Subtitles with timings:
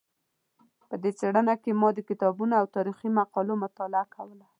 [0.89, 4.45] په دې څېړنه کې ما د کتابونو او تاریخي مقالو مطالعه کوله.